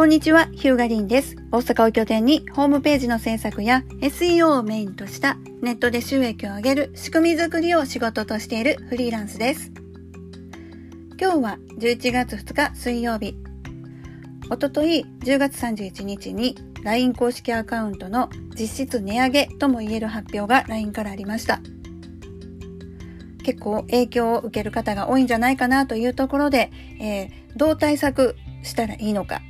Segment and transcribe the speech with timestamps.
[0.00, 1.36] こんにちは、ヒューガリンです。
[1.52, 9.70] 大阪を拠点にホームページの制作や SEO をメインとしたネットで収益を上げる仕組み作りを仕事としているフリーランスです。
[11.20, 13.36] 今日は11月2日水曜日。
[14.48, 21.60] おととい10月31日に LINE 公式アカウントの実質値上げとも言える発表が LINE からありました。
[23.44, 29.42] 結構影響を受ける方が多いんじゃないかなというところで、えー、どう対策したらいいのか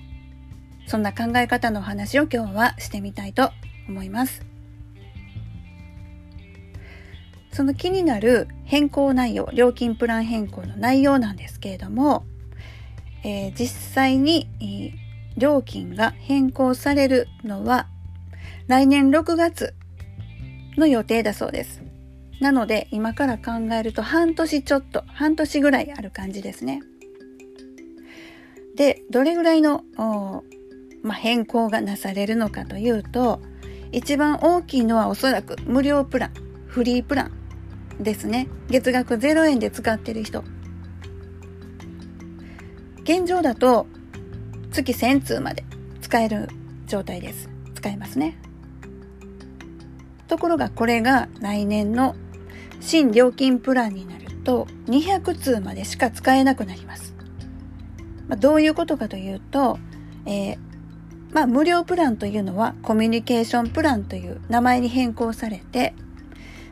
[0.91, 3.53] そんな考え方のお話を今日はしてみたいと
[3.89, 4.45] 思います。
[7.53, 12.25] その気になる変更内容、料金プラン変更の内容なんですけれども、
[13.23, 14.93] えー、実際に、えー、
[15.37, 17.87] 料金が変更されるのは
[18.66, 19.75] 来年6月
[20.77, 21.85] の予定だそうです。
[22.41, 26.83] なので今から考えると半年ちょっと、半年ぐらいある感じですね。
[28.74, 29.85] で、どれぐらいの
[31.02, 33.40] まあ、変更がなされるのかというと
[33.93, 36.32] 一番大きいのはおそらく無料プラン
[36.66, 38.48] フリープランですね。
[38.68, 40.45] 月額0円で使ってる人。
[43.02, 43.87] 現状だと
[44.71, 45.65] 月1000通まで
[46.01, 46.48] 使える
[46.87, 47.48] 状態です。
[47.74, 48.38] 使えますね。
[50.28, 52.15] ところがこれが来年の
[52.78, 57.15] 新料金プランになると200通までしか使えなくなります、
[58.28, 59.78] まあ、どういうことかというと、
[60.26, 60.70] えー
[61.33, 65.95] まあ、無料プランというのはコミュニケーションプランという名前に変更されて、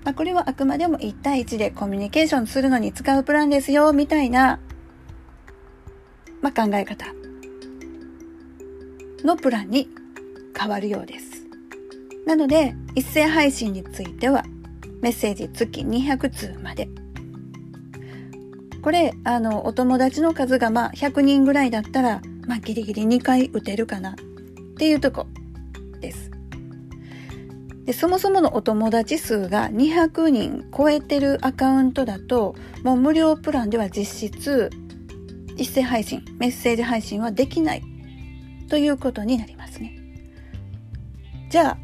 [0.04, 4.58] まあ、これはあくまでも1対1でコミュニケーションするのに使うプランですよ、みたいな、
[6.40, 7.06] まあ、考え方
[9.24, 9.88] のプランに
[10.58, 11.46] 変わるようです。
[12.26, 14.44] なので、一斉配信については、
[15.00, 16.88] メッセージ月200通まで。
[18.82, 24.16] これ、あの、お友達の数がまあ100人ぐらいだったら、まあギリギリ2回打てるかな
[24.78, 25.26] っていうとこ
[26.00, 26.30] です。
[27.84, 34.70] でそもそものお友達数が200人超えてるアカウントだともう無料プランでは実質
[35.56, 37.82] 一斉配信メッセージ配信はできない
[38.68, 39.98] ということになりますね。
[41.50, 41.78] じゃあ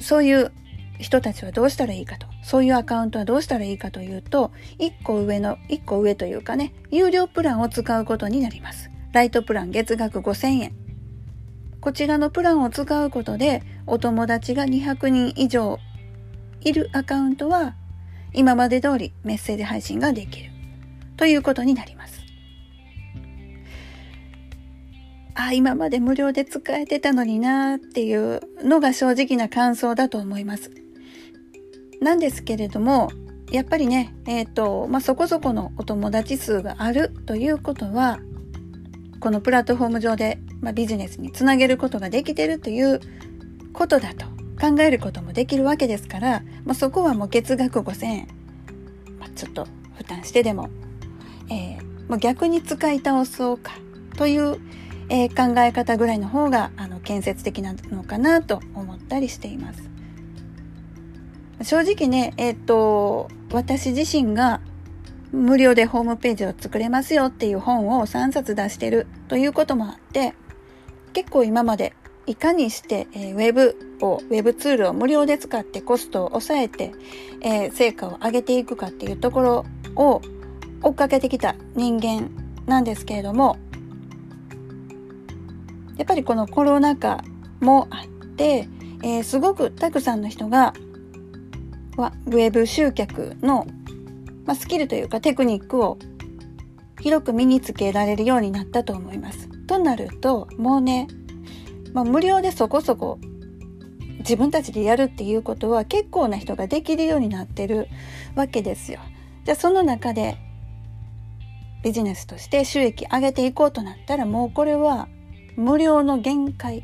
[0.00, 0.50] そういう
[0.98, 4.50] 人たちはどうしたらいいかとそういうアカウントはどうしたらいいかというと
[4.80, 8.90] 1個上の1個上というかね有料プランを使うことになります。
[9.12, 10.85] ライトプラン月額5000円
[11.86, 15.78] こちらのプランを使うことでお友達が200人以上
[16.60, 17.76] いるアカウントは
[18.32, 20.50] 今まで通りメッセージ配信ができる
[21.16, 22.24] ということになります。
[25.36, 30.72] あ、今まで無料で使えてたのになっていうのが正直な感想だと思います。
[32.00, 33.12] なんですけれども、
[33.52, 38.18] やっぱりね、えっ、ー、と、まあ、そこそこのお友達数があるということは、
[39.20, 43.00] このプラットフォーム上でまあ、ビジネスにつなげることができてるという
[43.72, 44.26] ことだと
[44.60, 48.28] 考えることもできるわけですから、まあ、そこはもう月額5000円、
[49.20, 50.68] まあ、ちょっと負担してでも、
[51.52, 53.74] えー、逆に使い倒そうか
[54.16, 54.58] という、
[55.08, 59.88] えー、考え方ぐらいの方があの建設的なのかなと思ったりしています。
[61.62, 64.60] 正直ね、えっ、ー、と、私自身が
[65.30, 70.34] 無料でホームページを作れますよっていう本を3冊出してるということもあって、
[71.16, 71.94] 結構今まで
[72.26, 76.92] いかにして、えー、ウェブを、ウェブツールを無料で使ってコストを抑えて、
[77.40, 80.20] えー、成果を上げていくかっていうところを
[80.82, 82.28] 追っかけてきた人間
[82.66, 83.56] なんですけれども、
[85.96, 87.24] やっぱりこのコロナ禍
[87.60, 88.06] もあっ
[88.36, 88.68] て、
[89.02, 90.74] えー、すごくたくさんの人が
[91.96, 93.66] ウェブ集客の、
[94.44, 95.96] まあ、スキルというかテクニックを
[97.00, 99.55] 広く身につけられるようになったと思います。
[99.66, 101.08] となるともうね、
[101.92, 103.18] まあ、無料でそこそこ
[104.18, 107.88] 自分たちでやるっていうことは結構な人ができるようになってる
[108.34, 109.00] わけですよ。
[109.44, 110.36] じゃあその中で
[111.84, 115.08] ビジネスとして収益上げていこうとなったらもうこれは
[115.56, 116.82] 無料の限界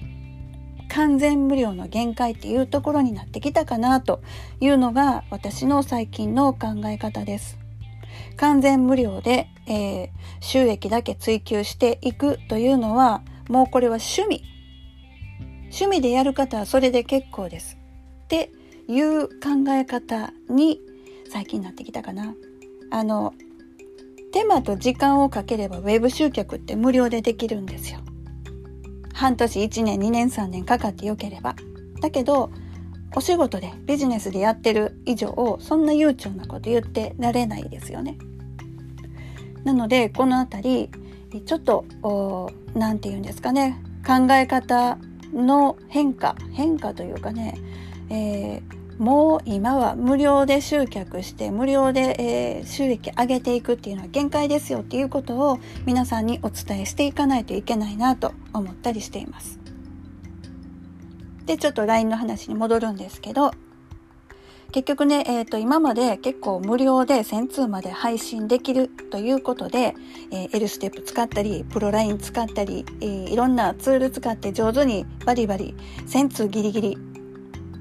[0.92, 4.20] 完全無料の限界っていうところになってきたかなと
[4.60, 7.58] いうのが私の最近の考え方です。
[8.36, 10.08] 完全無料で、えー、
[10.40, 14.44] 収益だけ追求していくというのはもうこれは趣味。
[15.64, 17.78] 趣味でやる方はそれで結構です。
[18.24, 18.50] って
[18.88, 20.80] いう考え方に
[21.30, 22.34] 最近なってきたかな。
[22.90, 23.32] あの
[24.32, 28.00] 手間と時間をかければウェブ集客って無料でできるんですよ。
[29.14, 31.54] 半年1年2年3年かかってよければ。
[32.00, 32.50] だけど
[33.14, 38.16] お仕事でビジネスでやってる以上そんな悠長なこと言ってられないですよね。
[39.64, 40.90] なのでこの辺
[41.32, 41.84] りちょっと
[42.74, 44.98] 何て言うんですかね考え方
[45.32, 47.58] の変化変化というかね、
[48.10, 59.58] えーもう今は無料で集客して無料で、えー、収益上げていくっていうのは限界ですよっていうことを皆さんにお伝えしていかないといけないなと思ったりしています。
[61.46, 63.50] でちょっと LINE の話に戻るんですけど
[64.72, 69.94] 結局ね、えー、と今まで結構無料で1000通まで配信できるということで、
[70.30, 75.74] えー、L ステップ使ったりプロ LINE 使ったり、えー、いろんなツール使って上手にバリバリ
[76.06, 76.98] 1000通ギリギリ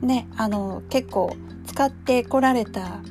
[0.01, 1.33] ねあの結構
[1.65, 3.01] 使ってこられた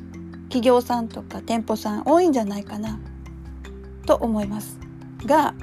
[0.51, 3.01] 企業さんとか店舗さん多いんじゃないかな
[4.05, 4.79] と思います
[5.25, 5.55] が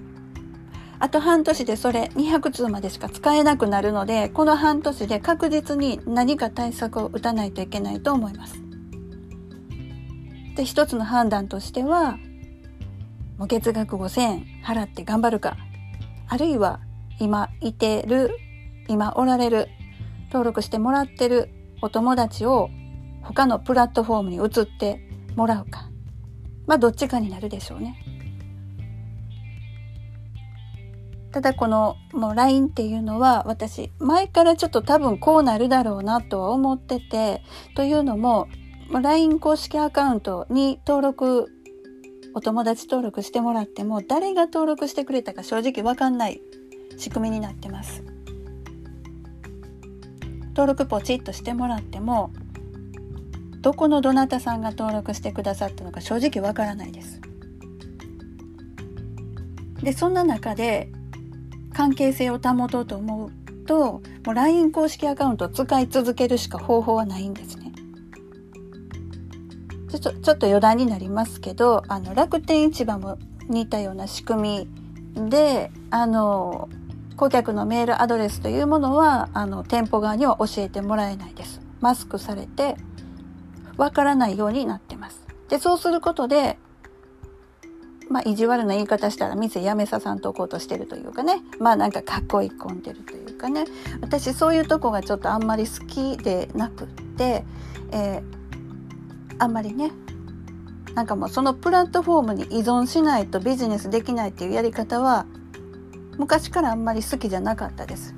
[1.00, 8.62] あと半年でそれ200通までしか使えなくなるのでこの半年で確実に何か対策を打たないといけないと思います。
[10.56, 12.18] で一つの判断としては
[13.38, 15.56] もう月額5000円払って頑張るか
[16.28, 16.80] あるいは
[17.20, 18.32] 今いてる
[18.88, 19.68] 今おられる
[20.28, 21.50] 登録してもらってる
[21.82, 22.72] お友達を
[23.22, 25.90] 他のプラットフォームに移ってもらうか。
[26.66, 28.04] まあどっちかになるでしょうね。
[31.38, 37.44] ただこのもう LINE っていうのは私前からちょっと多分こうなるだろうなとは思ってて
[37.76, 38.48] というのも
[38.90, 41.52] LINE 公式アカウントに登録
[42.34, 46.42] お友達登録してもらっても誰が登録してくれたか正直わかんない
[46.98, 48.04] 仕組みになってます。
[50.56, 52.32] 登録ポチッとしてもらっても
[53.62, 57.22] どこのどなたさんが登録してくださったのか正直わからないです。
[59.84, 60.90] でそんな中で
[61.78, 63.32] 関係性を保とうと思う
[63.68, 67.72] ともう LINE 公式アカウントを使い続けるしか方法はないんですね。
[69.92, 74.68] ちょっとちょっと余談になりますけどあの楽天市場も似たような仕組
[75.16, 76.68] みであの
[77.16, 81.62] 顧客のメールアドレスというものはあの店舗側には教えてもらえないです。
[81.80, 82.76] マスクされて
[83.78, 85.24] わからないようになってます。
[85.48, 86.58] で、そうすることで、
[88.10, 91.42] まあ、意地悪な言い方したら店辞めささんとこうとしてるというかね。
[91.60, 93.66] まあなんか囲いい込んでるというかね。
[94.02, 97.44] 私そういうとこがちょっとあんまり好きでなくって、
[97.92, 99.92] えー、あんまりね、
[100.98, 105.28] なんかもうそのプラットフォームに依存しないとビジネスできないっていうやり方は
[106.18, 108.16] 昔からあんまり好きじゃなかったです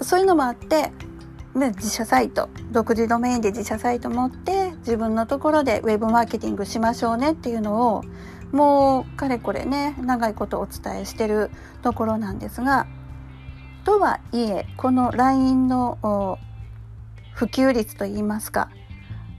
[0.00, 0.90] そういうのもあって
[1.54, 8.04] ね自社サイト独自ドメインで自社サイト持って自分のところでウェブマーケティングしましょうねっていうのを
[8.52, 11.50] もうかれこれね長いことお伝えしてる
[11.82, 12.86] ところなんですが
[13.84, 16.38] とはいえこの LINE の
[17.34, 18.70] 普及率といいますか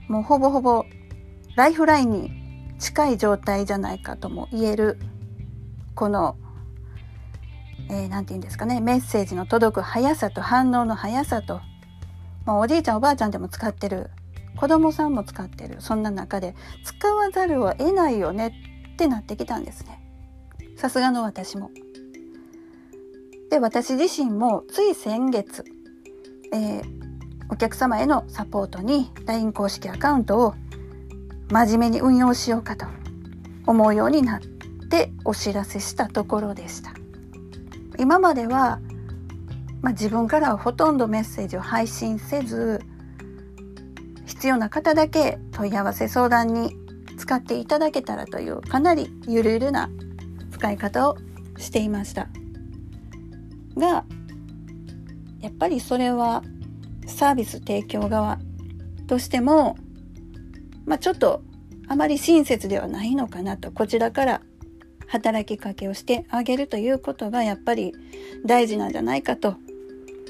[0.06, 0.84] もうほぼほぼ
[1.56, 2.30] ライフラインに
[2.78, 5.00] 近い状態じゃないかとも言える
[5.96, 6.36] この
[7.88, 11.60] えー、て言うんですかねメッセージの届く速さと反応の速さと、
[12.44, 14.10] まあ、おじいちゃんおばあちゃんでも使ってる
[14.56, 16.54] 子供さんも使ってるそんな中で
[16.84, 18.54] 使わざるを得ないよね
[18.94, 20.00] ってなってきたんですね
[20.76, 21.70] さすがの私も。
[23.50, 25.64] で私自身もつい先月、
[26.52, 26.84] えー、
[27.50, 30.54] お客様へのサポートに LINE 公式アカウントを
[31.50, 32.86] 真面目に運用しようかと
[33.66, 34.40] 思うようになっ
[34.88, 36.92] てお知らせしたところでした。
[37.98, 38.80] 今までは、
[39.82, 42.80] まあ、自分からはほとんどメッセージを配信せず
[44.40, 46.74] 必要な方だけ問い合わせ相談に
[47.18, 49.90] 使っていただけたらというかなりゆるゆるな
[50.50, 51.18] 使い方を
[51.58, 52.26] していました。
[53.76, 54.06] が
[55.42, 56.42] やっぱりそれは
[57.06, 58.38] サービス提供側
[59.08, 59.76] としても、
[60.86, 61.42] まあ、ちょっと
[61.86, 64.40] あまり親切ではないのかなとこちらから
[65.06, 67.92] 働きかけをしてあげるということがやっぱり
[68.46, 69.56] 大事なんじゃないかと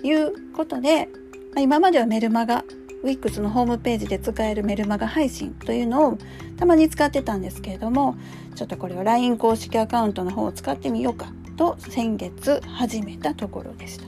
[0.02, 1.12] いうことで、ま
[1.58, 2.64] あ、今まではメルマガ
[3.02, 6.18] WIX のホームページで使えるメルマガ配信というのを
[6.58, 8.16] たまに使ってたんですけれども
[8.54, 14.04] ちょっとこれを LINE 公式アカウントの方を使ってみようかと先月始めたところでした。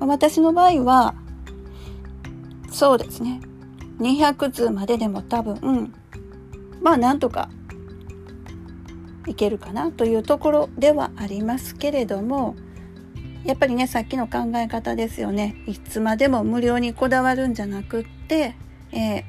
[0.00, 1.14] 私の場合は
[2.70, 3.40] そうですね
[4.00, 5.94] 200通まででも多分
[6.82, 7.48] まあなんとか
[9.26, 12.56] いけるかなというところではありますけれども
[13.44, 18.54] やっぱりねさっきの考え方ですよねいつまでも無料にこだわるんじゃなくって、
[18.92, 19.24] えー、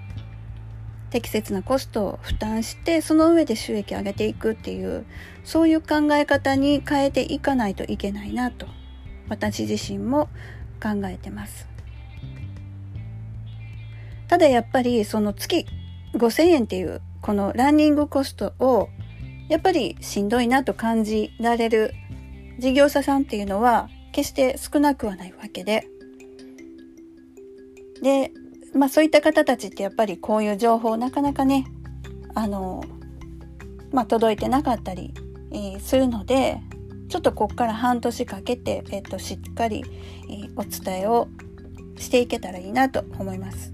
[1.11, 5.05] 適切なコストを負担してその上で収益上げていくっていう
[5.43, 8.67] そういう考え方に変えていかないといけないなと
[9.27, 10.29] 私自身も
[10.81, 11.67] 考えてます。
[14.27, 15.65] ただやっぱりその月
[16.13, 18.89] 5000円っていうこのランニングコストを
[19.49, 21.93] やっぱりしんどいなと感じられる
[22.57, 25.89] 事業者さんっていうのは決して少なくはないわけで、
[28.01, 28.31] で、
[28.73, 31.65] まあそういった方たちってやっぱりこういう情報なかなかね、
[32.33, 32.81] あの、
[33.91, 35.13] まあ届いてなかったり、
[35.81, 36.61] するので、
[37.09, 39.83] ちょっとこっから半年かけて、えっと、しっかり、
[40.29, 41.27] え、お伝えを
[41.97, 43.73] していけたらいいなと思います。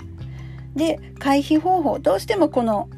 [0.75, 2.89] で、回避方法、どうしてもこの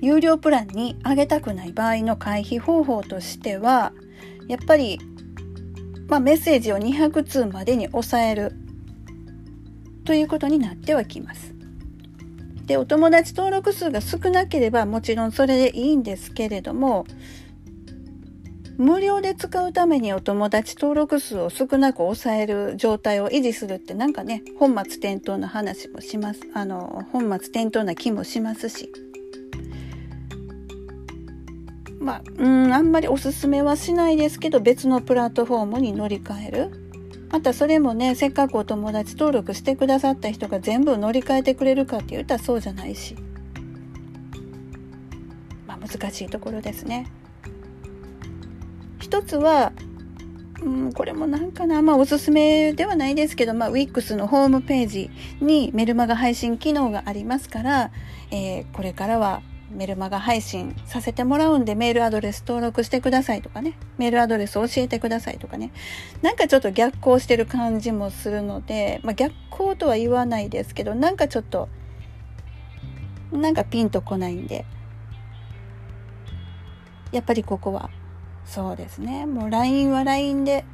[0.00, 3.92] 有料プランに上げたくない場合の回避方法としては、
[4.46, 5.00] やっぱり、
[6.08, 8.52] まあ、メッセージを200通までに抑える
[10.04, 11.54] ということになってはきます。
[12.66, 17.06] で、お友達登録数が少なければもちろんそれでいいんですけれども、
[18.76, 26.40] 無料で使うためにお友達登録数を少なく抑える状態を維持するってなんかね、本末転倒な話もします。
[26.54, 28.92] あの、本末転倒な気もしますし。
[32.06, 36.70] まあ、うん、あんまりおすすめはしないですけど、別のプラットフォームに乗り換える。
[37.32, 43.16] またそれもね、せっかくお友達登録してくださった人が全部乗り換えてくれるかって言ったらそうじゃないし。
[45.66, 47.10] まあ難しいところですね。
[49.00, 49.72] 一つは、
[50.62, 55.10] うん、これもなんかな、まあおすすめではないですけど、まあ WIX のホームページ
[55.40, 57.90] にメルマガ配信機能がありますから、
[58.30, 65.72] えー、これからはメルマガ配信させてもらうんでメールアドレス登録してくださいとかね、メールアドレス教えてくださいとかね、
[66.22, 71.68] なんかちょっと逆行してる感じもするので、まあ逆行とは言わないですけど、なんかちょっと、
[73.32, 74.64] なんかピンとこないんで、
[77.12, 77.90] やっぱりここは。
[78.44, 79.26] そうですね。
[79.26, 80.64] もう LINE は LINE で、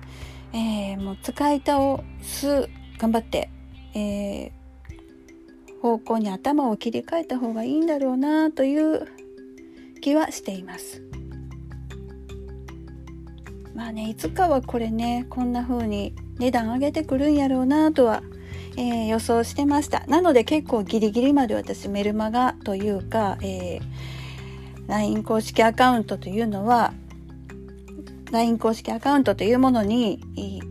[0.53, 2.69] えー、もう使い倒す、
[2.99, 3.51] 頑張って、
[3.95, 4.62] えー、
[5.83, 9.09] 方向に頭を切り替えた方がいいんだろうなという
[10.01, 11.03] 気はしています。
[13.75, 18.23] まあね、いつかはこれね、こんな風に値段上げてくるんやろうなとは、
[18.77, 20.07] えー、予想してました。
[20.07, 23.83] なので結構ギリギリまで私メルマガというか、えー、
[24.87, 26.93] LINE 公式アカウントというのは
[28.31, 30.21] LINE 公式アカウントというものに、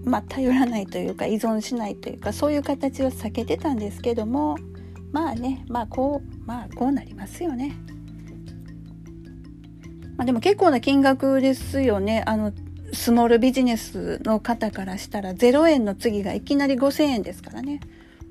[0.05, 4.57] まあ、頼らないというか依存しないというかそういう形は避けてたんですけども
[5.11, 7.75] まあねまあこうまあこうなりますよね。
[10.17, 12.23] まあ、でも結構な金額ですよね。
[12.27, 12.51] あの
[12.93, 17.79] スモールビジネスの方からしたら0円の次がいきなり5000円ですからね。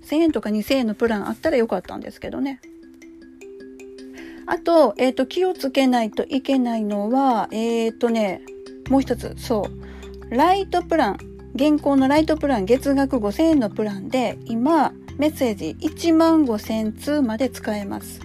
[0.04, 2.60] 1000円とか2000円のプランあったらよかったんですけどね。
[4.46, 8.42] あと、えっ、ー、と、気をつけないといけないのは、えっ、ー、とね、
[8.88, 9.68] もう一つ、そ
[10.30, 10.34] う。
[10.34, 11.18] ライトプラン。
[11.54, 18.20] 現行のライトプラン月額5000円のプランで今メッセージ1万5000通まで使えます。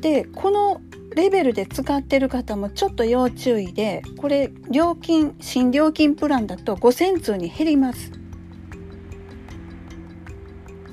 [0.00, 0.80] で、この
[1.16, 8.12] レベルで使ってる方もちょっと要注意で、これ料金、新料金プランだと5000通に減ります。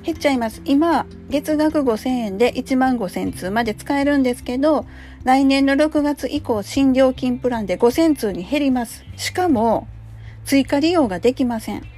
[0.02, 0.60] 減っちゃいます。
[0.64, 4.84] 今、月額5000円で1万5000通まで使えるんですけど、
[5.22, 9.04] 来年の6月以降、新料金プランで5000通に減ります。
[9.16, 9.86] しかも、
[10.44, 11.95] 追加利用ができません。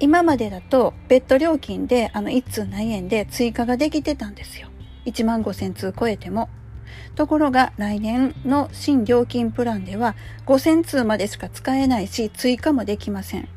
[0.00, 4.68] 今までだと、別途料金で、あの、1通何円で追加ができてたんですよ。
[5.04, 6.48] 1万5000通超えても。
[7.14, 10.16] ところが、来年の新料金プランでは、
[10.46, 13.48] 5000通までしか使えないし、追加もできません。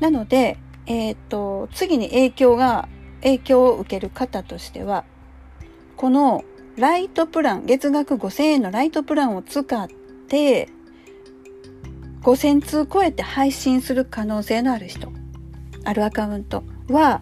[0.00, 2.88] なので、えっ、と、次に影響が、
[3.22, 5.04] 影響を受ける方としては、
[5.96, 6.44] この
[6.76, 9.88] ライトプラン、月額5000円のライトプランを使っ
[10.28, 10.68] て、
[12.24, 15.12] 5000通超えて配信する可能性のある人、
[15.84, 17.20] あるアカウントは、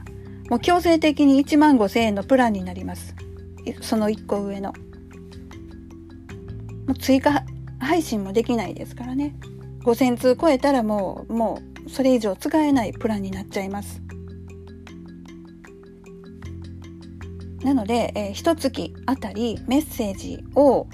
[0.49, 3.17] もう強制的に1万5000円のプランになります。
[3.81, 4.73] その1個上の。
[6.87, 7.45] もう追加
[7.81, 9.35] 配信もできないですからね。
[9.85, 14.01] 5000通超えたらもう、もうそれ以上使えないプランになっちゃいます。
[17.65, 20.87] なので、えー、1月あたりメッセージを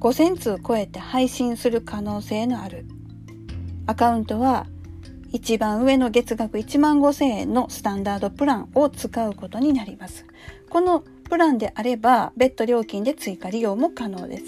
[0.00, 2.86] 5000通超えて配信する可能性のある
[3.86, 4.66] アカウントは
[5.30, 10.26] 一番上の月額1万5000円のスタンダードプランを使うことになります。
[10.70, 14.44] このプランであれば別途料金で追加利用も可能です。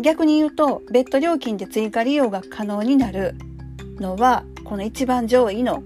[0.00, 3.34] 逆に言うと別途料金で追加利用が可能になる
[3.98, 5.82] のはこの一番上位の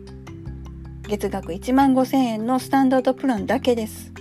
[1.09, 4.13] 月額1万5000円のスタンダードプランだけです。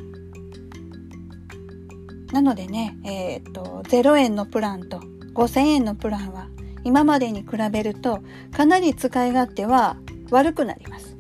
[2.32, 5.00] なのでね、えっ、と、0円のプランと
[5.34, 6.48] 5000円のプランは
[6.84, 8.22] 今までに比べると
[8.56, 9.98] かなり使い勝手は
[10.32, 11.18] 悪くなります。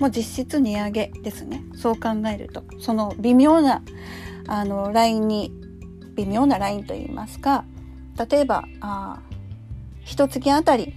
[0.00, 1.64] もう実質値上げですね。
[1.74, 2.64] そう考えると。
[2.78, 3.82] その微妙な
[4.46, 5.52] あのラインに
[6.14, 7.64] 微妙なラインといいますか
[8.30, 9.20] 例えばあ
[10.04, 10.94] 一月あたり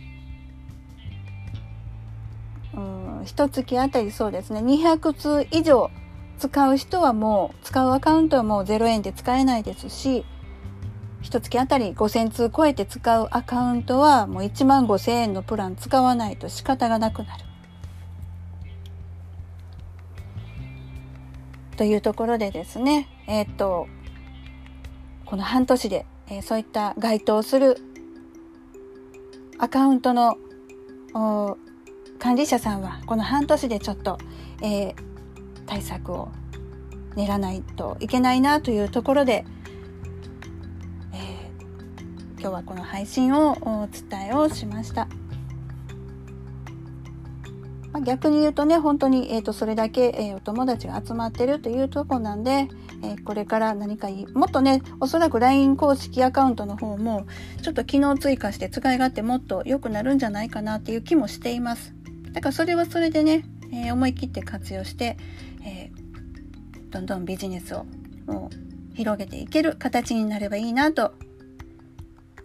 [2.73, 5.89] うん一月あたりそうですね200通以上
[6.39, 10.25] 使う人はもう使うアカウントはもう0円で使えないですし
[11.21, 17.45] 一月あたり5000通超えて使うアカウントはもう1万5000円のプラン使わないと仕方がなくなる。
[21.77, 23.87] というところでですね、えー、っと、
[25.25, 27.77] この半年で、えー、そういった該当する
[29.57, 30.37] アカウントの
[32.19, 34.17] 管理者さんはこの半年でちょっと、
[34.61, 34.95] えー、
[35.65, 36.29] 対策を
[37.15, 39.45] 練らないといけないなというところで、
[41.13, 45.07] えー、今日はこの配信をお伝えをしました。
[47.95, 52.67] まあ、逆に言うとね本当に、えーと、それだけ、えー、お友達が集まってるというとこなんで、
[53.01, 57.25] えー、これから何かいいもっとねおそらく LINE 公式アカウントの方も
[57.61, 61.95] ちょっと機能追加して使い勝手もっと良くなるんじゃないかなっていう気もしています
[62.33, 63.45] だからそれはそれでね、
[63.75, 65.17] えー、思い切って活用して、
[65.65, 65.91] え
[66.89, 67.85] どんどんビジネスを
[68.95, 71.13] 広げていける形になればいいなと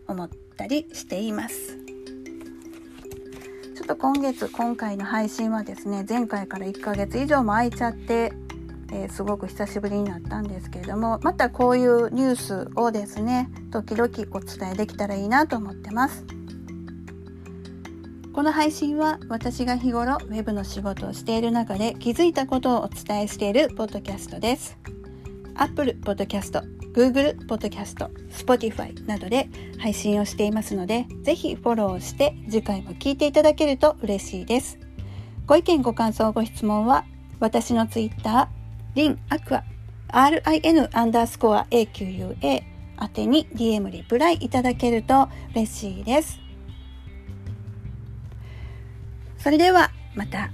[0.09, 1.79] 思ったりしています。
[3.77, 8.33] ちょっと今月今回の配信はですね前回から1ヶ月以上も空いちゃって、
[8.93, 16.27] えー、すごく久しぶりになったんですけれどもまたこういうニュースをですね時々お伝えできたらいいなと思ってます
[18.41, 24.79] この配信は私が日頃 web の仕事をしている中で気づいたことをお伝えしているポッドキャストです
[25.57, 26.63] Apple Podcast
[26.95, 34.79] Google Podcast、Spotify などで配信をしていますので、ぜひフォローして次回も聞いていただけると嬉しいです。
[35.45, 37.05] ご意見、ご感想、ご質問は、
[37.41, 38.49] 私の Twitter、
[38.95, 39.65] リンアクア、
[40.09, 42.35] RIN アンダースコア AQUA
[43.03, 46.40] 宛てに DM リプライいただけると嬉しいです。
[49.43, 50.51] それではまた。